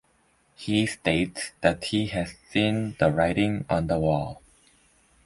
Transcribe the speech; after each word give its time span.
He 0.55 0.87
states 0.87 1.51
that 1.61 1.83
he 1.83 2.07
has 2.07 2.35
seen 2.49 2.95
"the 2.97 3.11
writing 3.11 3.65
on 3.69 3.85
the 3.85 3.99
wall". 3.99 4.41